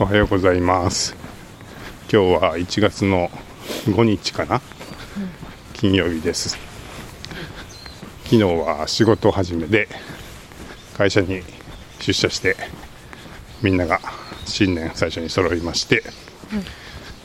[0.00, 1.14] おはようございます。
[2.12, 3.28] 今日は1月の
[3.84, 4.60] 5日かな、
[5.72, 6.58] 金曜日です。
[8.24, 9.86] 昨日は仕事始めで
[10.96, 11.42] 会社に
[12.00, 12.56] 出社して
[13.62, 14.00] みんなが
[14.46, 16.02] 新年最初に揃いまして、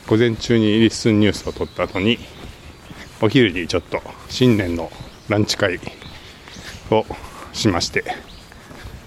[0.06, 2.20] 午前中にリッスンニュースを取った後に
[3.20, 4.92] お昼にちょっと新年の
[5.28, 5.80] ランチ会
[6.92, 7.04] を
[7.52, 8.04] しまして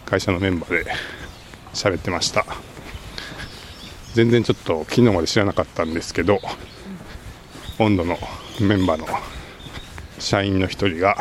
[0.06, 0.92] 会社のメンバーで
[1.74, 2.46] 喋ってました。
[4.14, 6.40] 全然ちょっと昨日まで知らなかったんですけど
[7.80, 8.18] 温度の
[8.60, 9.08] メンバーの
[10.20, 11.16] 社員の一人が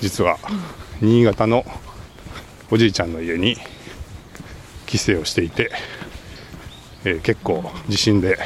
[0.00, 0.38] 実は
[1.00, 1.64] 新潟の
[2.70, 3.56] おじいちゃんの家に
[4.86, 5.70] 帰省をしていて、
[7.04, 8.38] えー結構地震で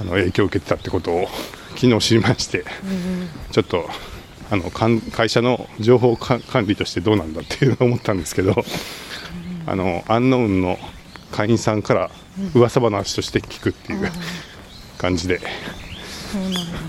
[0.00, 1.26] あの影響を受けてたってことを
[1.76, 2.64] 昨日知りまして、
[3.52, 3.88] ちょっと
[4.50, 8.54] あの会社の情報管理としてどうなんだっていうのを思ったんですけど、
[9.66, 10.78] あのアンノウンの
[11.32, 12.10] 会員さんから
[12.54, 14.10] 噂話として聞くっていう
[14.98, 15.40] 感じで、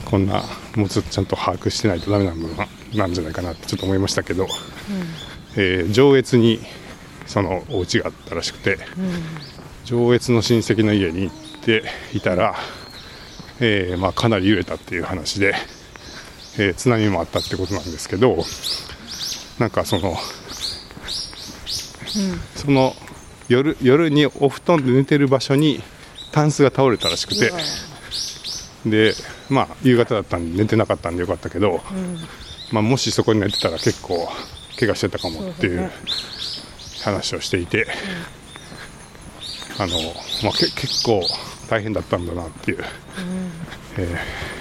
[0.05, 0.43] こんな
[0.75, 4.47] もうちょっとちゃんと把握してないとダメなのななんじゃないかなってちょっと思いましたけど、
[5.55, 6.59] えー上越に
[7.25, 8.77] そのお家があったらしくて、
[9.85, 11.83] 上越の親戚の家に行って
[12.13, 12.55] いたら、
[13.59, 15.55] えーまあ、かなり揺れたっていう話で、
[16.57, 18.37] えー津波もあったってことなんですけど
[19.59, 20.17] なんかその、
[22.55, 22.93] その
[23.47, 25.81] 夜夜にお布団で寝てる場所に
[26.31, 27.51] タンスが倒れたらしくて。
[28.85, 29.15] で
[29.49, 31.81] まあ夕方だったんで寝てなかったんでよかったけど、
[32.71, 34.29] まあ、もしそこに寝てたら結構
[34.79, 35.91] 怪我してたかもっていう
[37.01, 37.87] 話をしていて、
[39.79, 39.97] あの
[40.43, 41.23] まあ、け結構
[41.67, 42.83] 大変だったんだなっていう、
[43.97, 44.55] えー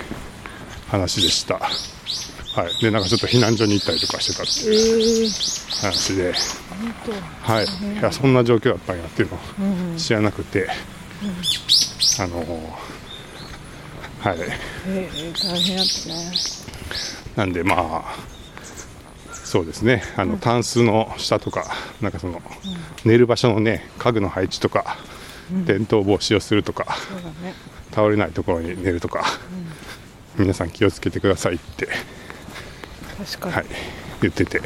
[0.95, 1.61] 話でした。
[2.55, 5.31] はい、でなんかちょっと避難所に行ったりとかしてたっていう
[5.83, 6.33] 話で、
[7.43, 7.69] はい、い
[8.01, 10.69] やそんな状況だったんやっていうのを知らなくて、
[12.21, 12.39] あの
[14.21, 14.39] はい、
[14.87, 16.33] えー、大変やったね。
[17.35, 18.17] なんでまあ
[19.33, 20.05] そうですね。
[20.17, 21.65] あのタンスの下とか
[22.01, 22.41] なんかその、
[23.05, 24.97] 寝る場所のね家具の配置とか、
[25.65, 26.85] 転倒防止をするとか
[27.43, 27.55] ね。
[27.91, 29.25] 倒れないところに寝るとか、
[30.39, 31.89] 皆さん気をつけてくださいって。
[33.51, 33.67] はい、
[34.23, 34.65] 言ってて、うん。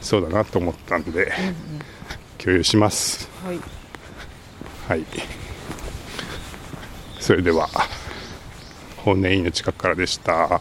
[0.00, 1.32] そうだなと思ったんで、
[2.38, 3.28] 共有します。
[3.44, 3.60] はい。
[4.88, 5.04] はい。
[7.20, 7.68] それでは
[8.98, 10.60] 本音の近くからでした